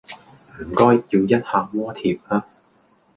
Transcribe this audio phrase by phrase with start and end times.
[0.63, 2.43] 唔該，要一客鍋貼吖